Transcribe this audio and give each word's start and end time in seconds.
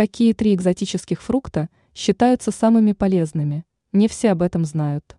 Какие 0.00 0.32
три 0.32 0.54
экзотических 0.54 1.20
фрукта 1.20 1.68
считаются 1.94 2.50
самыми 2.50 2.92
полезными? 2.92 3.66
Не 3.92 4.08
все 4.08 4.30
об 4.30 4.40
этом 4.40 4.64
знают. 4.64 5.18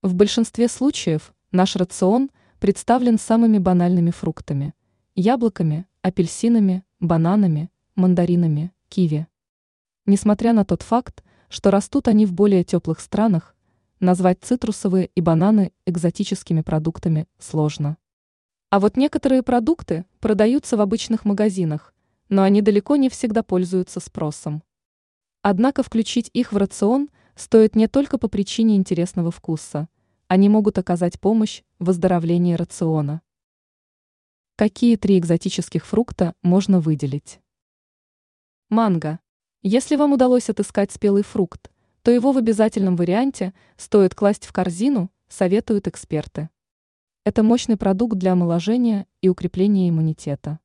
В 0.00 0.14
большинстве 0.14 0.68
случаев 0.68 1.34
наш 1.50 1.74
рацион 1.74 2.30
представлен 2.60 3.18
самыми 3.18 3.58
банальными 3.58 4.12
фруктами– 4.12 4.74
яблоками, 5.16 5.86
апельсинами, 6.02 6.84
бананами, 7.00 7.68
мандаринами, 7.96 8.70
киви. 8.88 9.26
Несмотря 10.06 10.52
на 10.52 10.64
тот 10.64 10.82
факт, 10.82 11.24
что 11.48 11.72
растут 11.72 12.06
они 12.06 12.26
в 12.26 12.32
более 12.32 12.62
теплых 12.62 13.00
странах, 13.00 13.56
назвать 13.98 14.38
цитрусовые 14.40 15.10
и 15.16 15.20
бананы 15.20 15.72
экзотическими 15.84 16.60
продуктами 16.60 17.26
сложно. 17.40 17.96
А 18.70 18.78
вот 18.78 18.96
некоторые 18.96 19.42
продукты 19.42 20.04
продаются 20.20 20.76
в 20.76 20.80
обычных 20.80 21.24
магазинах, 21.24 21.92
но 22.32 22.44
они 22.44 22.62
далеко 22.62 22.96
не 22.96 23.10
всегда 23.10 23.42
пользуются 23.42 24.00
спросом. 24.00 24.62
Однако 25.42 25.82
включить 25.82 26.30
их 26.32 26.54
в 26.54 26.56
рацион 26.56 27.10
стоит 27.36 27.76
не 27.76 27.88
только 27.88 28.16
по 28.16 28.26
причине 28.26 28.76
интересного 28.76 29.30
вкуса, 29.30 29.86
они 30.28 30.48
могут 30.48 30.78
оказать 30.78 31.20
помощь 31.20 31.62
в 31.78 31.84
выздоровлении 31.84 32.54
рациона. 32.54 33.20
Какие 34.56 34.96
три 34.96 35.18
экзотических 35.18 35.84
фрукта 35.84 36.34
можно 36.40 36.80
выделить? 36.80 37.38
Манго. 38.70 39.18
Если 39.60 39.96
вам 39.96 40.14
удалось 40.14 40.48
отыскать 40.48 40.90
спелый 40.90 41.24
фрукт, 41.24 41.70
то 42.00 42.10
его 42.10 42.32
в 42.32 42.38
обязательном 42.38 42.96
варианте 42.96 43.52
стоит 43.76 44.14
класть 44.14 44.46
в 44.46 44.54
корзину, 44.54 45.10
советуют 45.28 45.86
эксперты. 45.86 46.48
Это 47.26 47.42
мощный 47.42 47.76
продукт 47.76 48.16
для 48.16 48.32
омоложения 48.32 49.06
и 49.20 49.28
укрепления 49.28 49.90
иммунитета. 49.90 50.60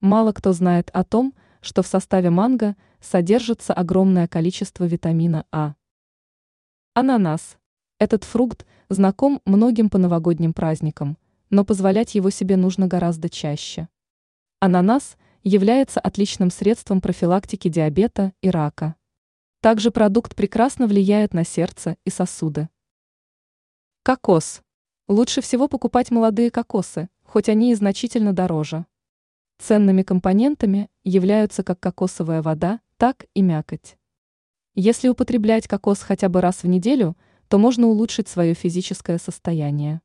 Мало 0.00 0.32
кто 0.32 0.52
знает 0.52 0.90
о 0.92 1.04
том, 1.04 1.34
что 1.60 1.82
в 1.82 1.86
составе 1.86 2.30
манго 2.30 2.76
содержится 3.00 3.72
огромное 3.72 4.28
количество 4.28 4.84
витамина 4.84 5.46
А. 5.50 5.74
Ананас. 6.94 7.56
Этот 7.98 8.24
фрукт 8.24 8.66
знаком 8.88 9.40
многим 9.46 9.88
по 9.88 9.98
новогодним 9.98 10.52
праздникам, 10.52 11.16
но 11.50 11.64
позволять 11.64 12.14
его 12.14 12.30
себе 12.30 12.56
нужно 12.56 12.86
гораздо 12.86 13.30
чаще. 13.30 13.88
Ананас 14.60 15.16
является 15.42 16.00
отличным 16.00 16.50
средством 16.50 17.00
профилактики 17.00 17.68
диабета 17.68 18.32
и 18.42 18.50
рака. 18.50 18.96
Также 19.60 19.90
продукт 19.90 20.34
прекрасно 20.36 20.86
влияет 20.86 21.32
на 21.32 21.44
сердце 21.44 21.96
и 22.04 22.10
сосуды. 22.10 22.68
Кокос. 24.02 24.62
Лучше 25.08 25.40
всего 25.40 25.68
покупать 25.68 26.10
молодые 26.10 26.50
кокосы, 26.50 27.08
хоть 27.24 27.48
они 27.48 27.72
и 27.72 27.74
значительно 27.74 28.32
дороже. 28.32 28.86
Ценными 29.58 30.02
компонентами 30.02 30.88
являются 31.02 31.62
как 31.62 31.80
кокосовая 31.80 32.42
вода, 32.42 32.80
так 32.98 33.26
и 33.34 33.42
мякоть. 33.42 33.96
Если 34.74 35.08
употреблять 35.08 35.66
кокос 35.66 36.02
хотя 36.02 36.28
бы 36.28 36.40
раз 36.40 36.62
в 36.62 36.66
неделю, 36.66 37.16
то 37.48 37.58
можно 37.58 37.86
улучшить 37.86 38.28
свое 38.28 38.54
физическое 38.54 39.18
состояние. 39.18 40.02